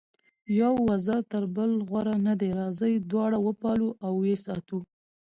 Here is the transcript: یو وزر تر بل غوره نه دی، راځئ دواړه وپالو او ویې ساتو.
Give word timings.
یو 0.59 0.73
وزر 0.89 1.21
تر 1.31 1.43
بل 1.55 1.71
غوره 1.87 2.15
نه 2.27 2.33
دی، 2.39 2.49
راځئ 2.59 2.93
دواړه 3.11 3.37
وپالو 3.47 3.89
او 4.05 4.11
ویې 4.21 4.37
ساتو. 4.45 4.79